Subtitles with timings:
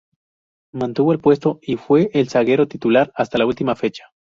[0.73, 4.05] Mantuvo el puesto y fue el zaguero titular hasta la última fecha.